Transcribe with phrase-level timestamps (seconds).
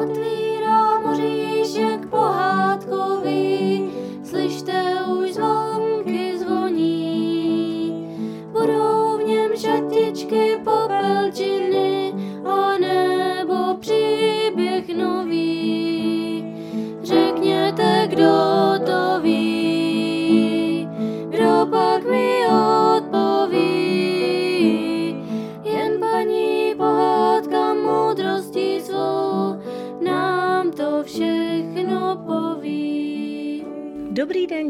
[0.00, 0.49] Gott.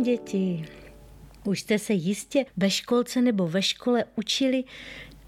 [0.02, 0.64] Děti.
[1.45, 4.64] Už jste se jistě ve školce nebo ve škole učili,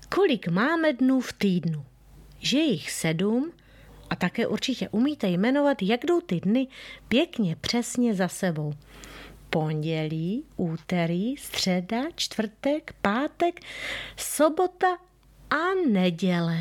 [0.09, 1.85] kolik máme dnů v týdnu.
[2.39, 3.53] Že jich sedm
[4.11, 6.67] a také určitě umíte jmenovat, jak jdou ty dny
[7.09, 8.73] pěkně přesně za sebou.
[9.51, 13.61] Pondělí, úterý, středa, čtvrtek, pátek,
[14.17, 14.99] sobota
[15.51, 16.59] a neděle.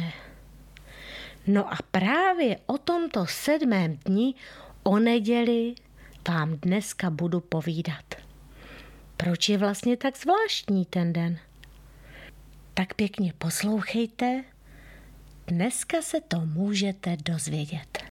[1.48, 4.34] No a právě o tomto sedmém dni,
[4.84, 5.76] o neděli,
[6.30, 8.16] vám dneska budu povídat.
[9.18, 11.40] Proč je vlastně tak zvláštní ten den?
[12.74, 14.44] Tak pěkně poslouchejte,
[15.48, 18.04] dneska se to můžete dozvědět.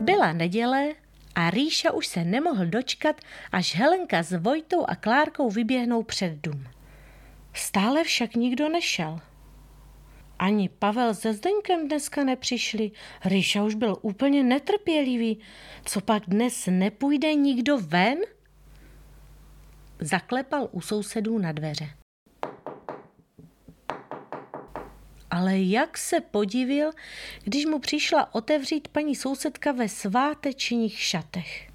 [0.00, 0.94] Byla neděle
[1.40, 3.20] a Ríša už se nemohl dočkat,
[3.52, 6.68] až Helenka s Vojtou a Klárkou vyběhnou před dům.
[7.52, 9.20] Stále však nikdo nešel.
[10.38, 12.90] Ani Pavel se Zdeňkem dneska nepřišli.
[13.24, 15.38] Ríša už byl úplně netrpělivý.
[15.84, 18.18] Co pak dnes nepůjde nikdo ven?
[20.00, 21.99] Zaklepal u sousedů na dveře.
[25.40, 26.90] Ale jak se podivil,
[27.44, 31.68] když mu přišla otevřít paní sousedka ve svátečních šatech.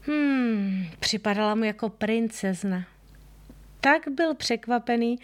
[0.00, 2.84] Hmm, připadala mu jako princezna.
[3.80, 5.18] Tak byl překvapený,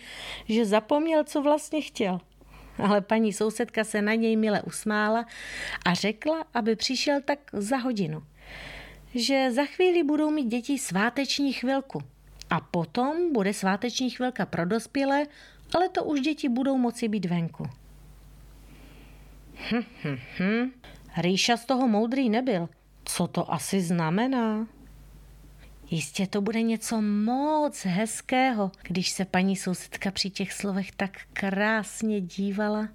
[0.48, 2.20] že zapomněl, co vlastně chtěl.
[2.78, 5.26] Ale paní sousedka se na něj mile usmála
[5.84, 8.22] a řekla, aby přišel tak za hodinu.
[9.14, 12.02] Že za chvíli budou mít děti sváteční chvilku.
[12.50, 15.26] A potom bude sváteční chvilka pro dospělé
[15.74, 17.66] ale to už děti budou moci být venku.
[19.70, 20.70] Hm, hm, hm.
[21.16, 22.68] Rýša z toho moudrý nebyl.
[23.04, 24.66] Co to asi znamená?
[25.90, 32.20] Jistě to bude něco moc hezkého, když se paní sousedka při těch slovech tak krásně
[32.20, 32.88] dívala.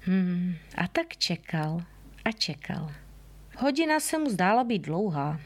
[0.00, 1.80] Hmm, a tak čekal
[2.24, 2.92] a čekal.
[3.58, 5.40] Hodina se mu zdála být dlouhá.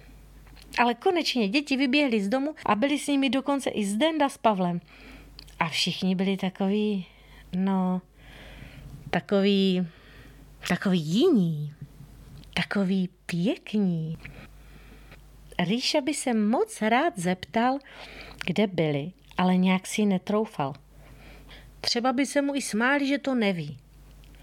[0.79, 4.81] Ale konečně děti vyběhly z domu a byli s nimi dokonce i Zdenda s Pavlem.
[5.61, 7.07] A všichni byli takový,
[7.57, 8.03] no,
[9.11, 9.87] takový,
[10.69, 11.75] takový jiní,
[12.55, 14.19] takový pěkní.
[15.59, 17.79] Ríša by se moc rád zeptal,
[18.47, 20.75] kde byli, ale nějak si netroufal.
[21.81, 23.79] Třeba by se mu i smáli, že to neví.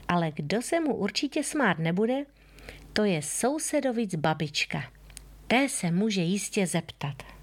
[0.07, 2.25] Ale kdo se mu určitě smát nebude,
[2.93, 4.91] to je sousedovic babička.
[5.47, 7.36] Té se může jistě zeptat.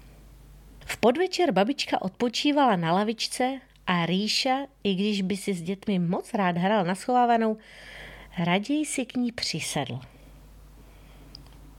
[0.85, 6.33] V podvečer babička odpočívala na lavičce a Ríša, i když by si s dětmi moc
[6.33, 7.57] rád hrál na schovávanou,
[8.37, 9.99] raději si k ní přisedl.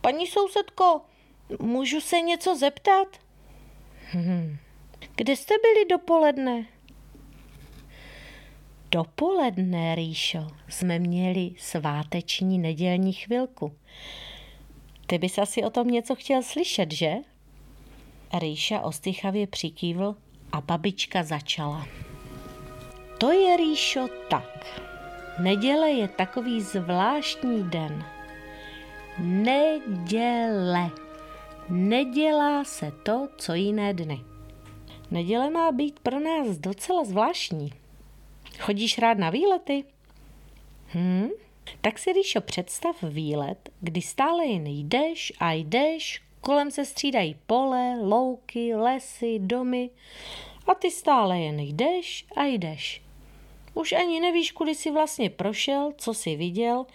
[0.00, 1.00] Paní sousedko,
[1.60, 3.08] můžu se něco zeptat?
[4.10, 4.56] Hmm.
[5.16, 6.66] Kde jste byli dopoledne?
[8.90, 13.76] Dopoledne, Ríšo, jsme měli sváteční nedělní chvilku.
[15.06, 17.14] Ty bys asi o tom něco chtěl slyšet, že?
[18.34, 20.16] Rýša ostýchavě přikývl
[20.53, 21.87] a babička začala.
[23.19, 24.66] To je, Rýšo, tak.
[25.38, 28.04] Neděle je takový zvláštní den.
[29.19, 30.91] Neděle.
[31.69, 34.20] Nedělá se to, co jiné dny.
[35.10, 37.72] Neděle má být pro nás docela zvláštní.
[38.59, 39.84] Chodíš rád na výlety?
[40.95, 41.28] Hm?
[41.80, 47.97] Tak si, Ríšo, představ výlet, kdy stále jen jdeš a jdeš, Kolem se střídají pole,
[48.01, 49.91] louky, lesy, domy
[50.66, 53.03] a ty stále jen jdeš a jdeš.
[53.75, 56.87] Už ani nevíš, kudy jsi vlastně prošel, co jsi viděl,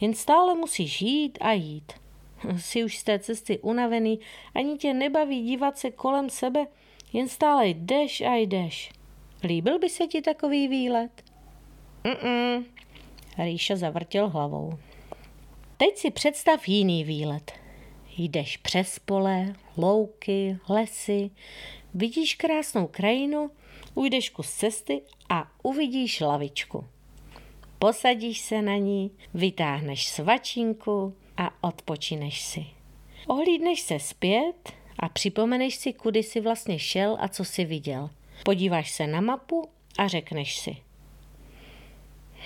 [0.00, 1.92] jen stále musíš jít a jít.
[2.58, 4.20] Jsi už z té cesty unavený,
[4.54, 6.66] ani tě nebaví dívat se kolem sebe,
[7.12, 8.90] jen stále jdeš a jdeš.
[9.42, 11.24] Líbil by se ti takový výlet?
[12.04, 12.64] Mm-mm.
[13.38, 14.72] Ríša zavrtěl hlavou.
[15.76, 17.59] Teď si představ jiný výlet.
[18.22, 21.30] Jdeš přes pole, louky, lesy,
[21.94, 23.50] vidíš krásnou krajinu,
[23.94, 26.84] ujdeš kus cesty a uvidíš lavičku.
[27.78, 32.66] Posadíš se na ní, vytáhneš svačinku, a odpočineš si.
[33.26, 38.10] Ohlídneš se zpět a připomeneš si, kudy jsi vlastně šel a co jsi viděl.
[38.44, 39.68] Podíváš se na mapu
[39.98, 40.76] a řekneš si.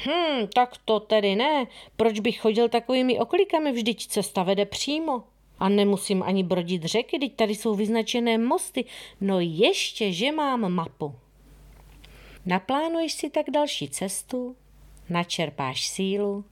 [0.06, 1.66] Hm, tak to tedy ne.
[1.96, 5.33] Proč bych chodil takovými oklikami, vždyť cesta vede přímo.
[5.64, 8.84] A nemusím ani brodit řeky, teď tady jsou vyznačené mosty.
[9.20, 11.14] No ještě, že mám mapu.
[12.46, 14.56] Naplánuješ si tak další cestu,
[15.10, 16.44] načerpáš sílu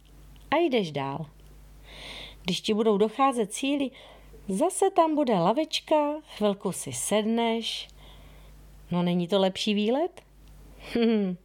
[0.50, 1.26] a jdeš dál.
[2.42, 3.90] Když ti budou docházet síly,
[4.48, 7.88] zase tam bude lavečka, chvilku si sedneš.
[8.90, 10.22] No není to lepší výlet?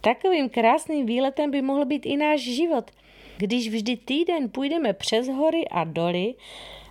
[0.00, 2.90] Takovým krásným výletem by mohl být i náš život,
[3.36, 6.34] když vždy týden půjdeme přes hory a doly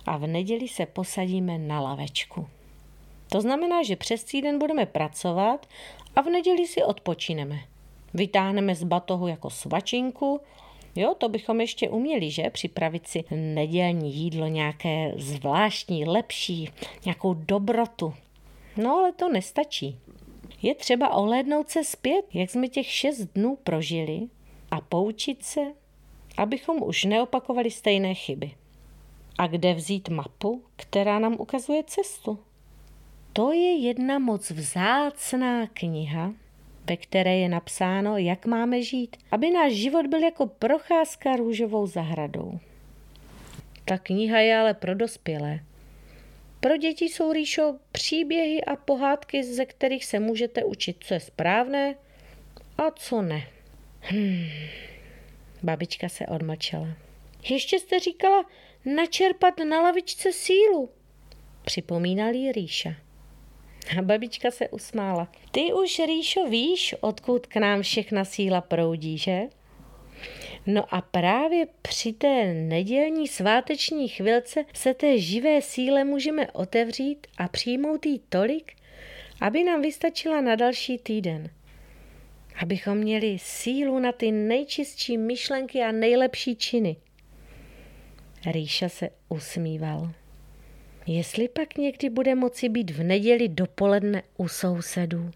[0.08, 2.46] a v neděli se posadíme na lavečku.
[3.30, 5.66] To znamená, že přes týden budeme pracovat
[6.16, 7.58] a v neděli si odpočineme.
[8.14, 10.40] Vytáhneme z batohu jako svačinku,
[10.96, 12.50] Jo, to bychom ještě uměli, že?
[12.50, 16.68] Připravit si nedělní jídlo, nějaké zvláštní, lepší,
[17.04, 18.14] nějakou dobrotu.
[18.76, 19.98] No ale to nestačí.
[20.62, 24.20] Je třeba ohlédnout se zpět, jak jsme těch šest dnů prožili
[24.70, 25.60] a poučit se,
[26.36, 28.50] abychom už neopakovali stejné chyby.
[29.38, 32.38] A kde vzít mapu, která nám ukazuje cestu?
[33.32, 36.32] To je jedna moc vzácná kniha,
[36.84, 42.58] ve které je napsáno, jak máme žít, aby náš život byl jako procházka růžovou zahradou.
[43.84, 45.60] Ta kniha je ale pro dospělé.
[46.60, 51.94] Pro děti jsou rýšo příběhy a pohádky, ze kterých se můžete učit, co je správné
[52.78, 53.46] a co ne.
[54.00, 54.48] Hmm.
[55.62, 57.07] Babička se odmlčela.
[57.50, 58.44] Ještě jste říkala
[58.84, 60.90] načerpat na lavičce sílu,
[61.64, 62.94] připomínal jí Ríša.
[63.98, 65.32] A babička se usmála.
[65.50, 69.40] Ty už, Ríšo, víš, odkud k nám všechna síla proudí, že?
[70.66, 77.48] No a právě při té nedělní sváteční chvilce se té živé síle můžeme otevřít a
[77.48, 78.72] přijmout jí tolik,
[79.40, 81.50] aby nám vystačila na další týden.
[82.62, 86.96] Abychom měli sílu na ty nejčistší myšlenky a nejlepší činy.
[88.46, 90.12] Ríša se usmíval.
[91.06, 95.30] Jestli pak někdy bude moci být v neděli dopoledne u sousedů.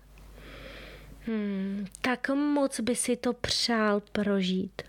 [1.27, 4.83] Hmm, tak moc by si to přál prožít.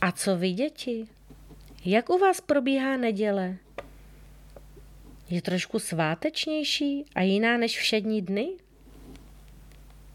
[0.00, 1.06] A co vy, děti?
[1.84, 3.56] Jak u vás probíhá neděle?
[5.30, 8.48] Je trošku svátečnější a jiná než všední dny?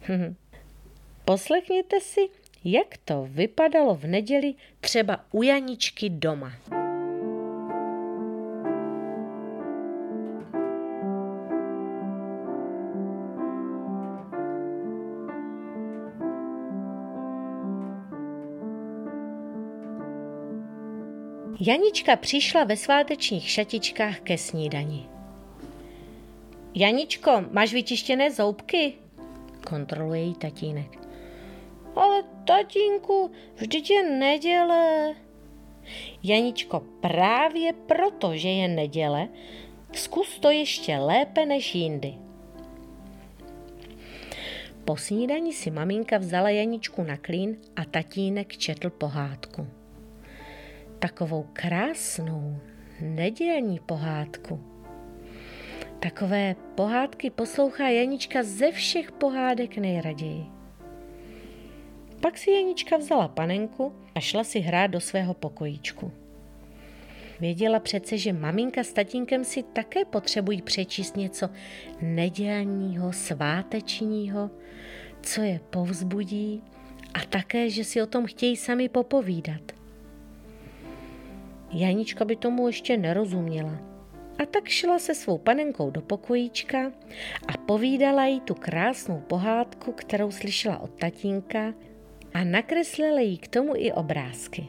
[1.26, 2.22] Poslechněte si,
[2.64, 6.52] jak to vypadalo v neděli třeba u Janičky doma.
[21.60, 25.06] Janička přišla ve svátečních šatičkách ke snídani.
[26.76, 28.94] Janičko, máš vyčištěné zoubky?
[29.70, 31.07] Kontroluje jí tatínek.
[31.98, 35.16] Ale tatínku, vždyť je neděle.
[36.24, 39.28] Janičko, právě proto, že je neděle,
[39.94, 42.14] zkus to ještě lépe než jindy.
[44.86, 49.68] Po snídani si maminka vzala Janičku na klín a tatínek četl pohádku
[51.00, 52.60] takovou krásnou
[53.02, 54.64] nedělní pohádku.
[56.00, 60.57] Takové pohádky poslouchá Janička ze všech pohádek nejraději.
[62.22, 66.12] Pak si Janička vzala panenku a šla si hrát do svého pokojíčku.
[67.40, 71.50] Věděla přece, že maminka s tatínkem si také potřebují přečíst něco
[72.02, 74.50] nedělního, svátečního,
[75.22, 76.64] co je povzbudí
[77.14, 79.62] a také, že si o tom chtějí sami popovídat.
[81.72, 83.80] Janička by tomu ještě nerozuměla.
[84.40, 86.92] A tak šla se svou panenkou do pokojíčka
[87.48, 91.74] a povídala jí tu krásnou pohádku, kterou slyšela od tatínka
[92.34, 94.68] a nakreslila jí k tomu i obrázky.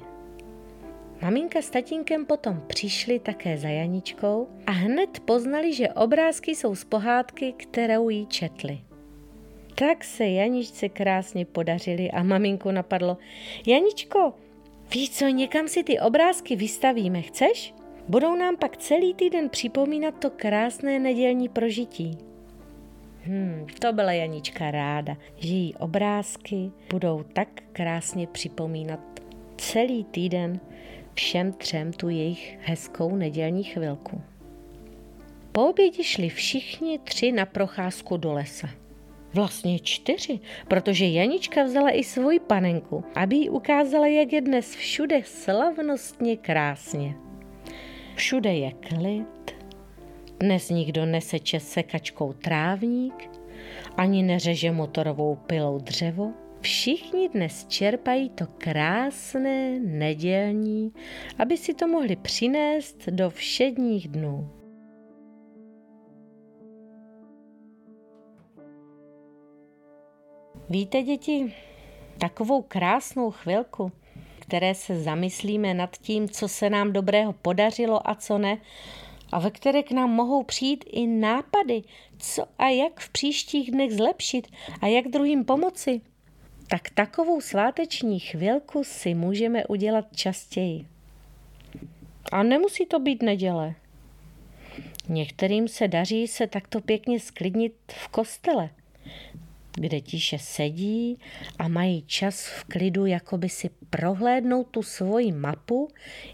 [1.23, 6.85] Maminka s tatínkem potom přišli také za Janičkou a hned poznali, že obrázky jsou z
[6.85, 8.81] pohádky, kterou jí četli.
[9.75, 13.17] Tak se Janičce krásně podařili a maminku napadlo,
[13.67, 14.35] Janičko,
[14.95, 17.75] Víš co, někam si ty obrázky vystavíme, chceš?
[18.09, 22.28] Budou nám pak celý týden připomínat to krásné nedělní prožití.
[23.25, 29.01] Hmm, to byla Janička ráda, že jí obrázky budou tak krásně připomínat
[29.57, 30.61] celý týden
[31.15, 34.23] všem třem tu jejich hezkou nedělní chvilku.
[35.53, 38.69] Po obědě šli všichni tři na procházku do lesa.
[39.35, 45.23] Vlastně čtyři, protože Janička vzala i svoji panenku, aby jí ukázala, jak je dnes všude
[45.25, 47.15] slavnostně krásně.
[48.15, 49.58] Všude je klid,
[50.41, 53.31] dnes nikdo neseče sekačkou trávník,
[53.97, 56.33] ani neřeže motorovou pilou dřevo.
[56.61, 60.93] Všichni dnes čerpají to krásné nedělní,
[61.39, 64.51] aby si to mohli přinést do všedních dnů.
[70.71, 71.55] Víte, děti,
[72.19, 73.93] takovou krásnou chvilku,
[74.41, 78.59] které se zamyslíme nad tím, co se nám dobrého podařilo a co ne,
[79.33, 81.83] a ve které k nám mohou přijít i nápady,
[82.19, 84.47] co a jak v příštích dnech zlepšit
[84.81, 86.01] a jak druhým pomoci,
[86.69, 90.87] tak takovou sváteční chvilku si můžeme udělat častěji.
[92.33, 93.75] A nemusí to být neděle.
[95.09, 98.71] Některým se daří se takto pěkně sklidnit v kostele,
[99.75, 101.19] kde tiše sedí
[101.59, 105.89] a mají čas v klidu jakoby si prohlédnout tu svoji mapu,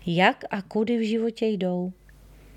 [0.07, 1.93] jak a kudy v životě jdou.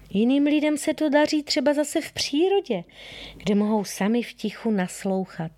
[0.10, 2.84] Jiným lidem se to daří třeba zase v přírodě,
[3.38, 5.52] kde mohou sami v tichu naslouchat.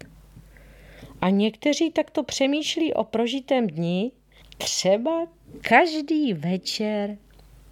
[1.21, 4.11] A někteří takto přemýšlí o prožitém dni,
[4.57, 5.27] třeba
[5.61, 7.17] každý večer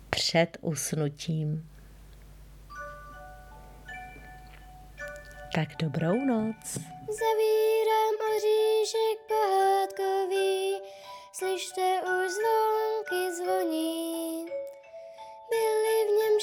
[0.10, 1.70] před usnutím.
[5.56, 6.78] Tak dobrou noc.
[7.20, 10.76] Zavírám oříšek pohádkový,
[11.34, 13.87] slyšte už zvonky zvoní.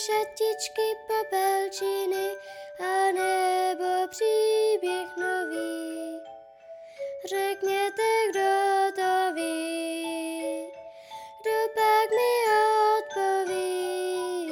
[0.05, 2.29] Šatičky, popelčiny
[2.81, 6.21] a nebo příběh nový.
[7.25, 8.51] Řekněte, kdo
[8.95, 10.73] to ví,
[11.41, 12.35] kdo pak mi
[12.99, 14.47] odpoví.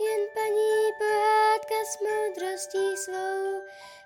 [0.00, 3.62] Jen paní pohádka s moudrostí svou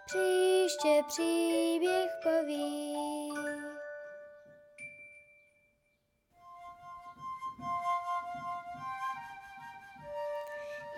[0.07, 2.97] příště příběh poví.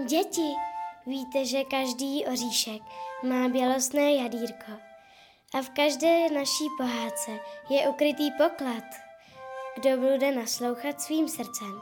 [0.09, 0.55] Děti,
[1.07, 2.83] víte, že každý oříšek
[3.23, 4.73] má bělostné jadírko
[5.55, 7.31] a v každé naší pohádce
[7.69, 8.85] je ukrytý poklad.
[9.75, 11.81] Kdo bude naslouchat svým srdcem,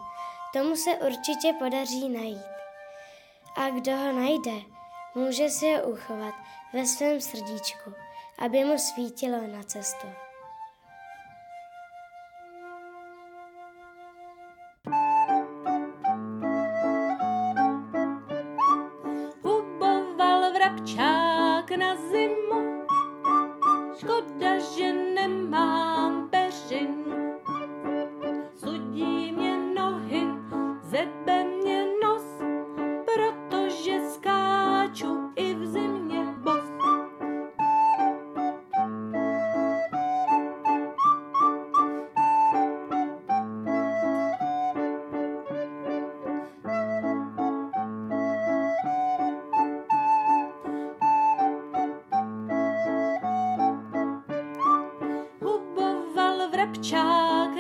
[0.52, 2.56] tomu se určitě podaří najít.
[3.56, 4.52] A kdo ho najde,
[5.14, 6.35] může si ho uchovat
[6.73, 7.92] ve svém srdíčku,
[8.38, 10.25] aby mu svítilo na cestu.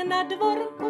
[0.06, 0.85] Na dvorku,